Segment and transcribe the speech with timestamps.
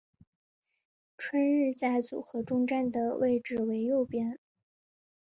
[1.15, 4.39] 春日在组合中站的位置为右边。